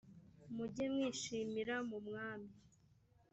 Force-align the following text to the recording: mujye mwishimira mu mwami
mujye 0.55 0.85
mwishimira 0.93 1.75
mu 1.89 1.97
mwami 2.05 2.51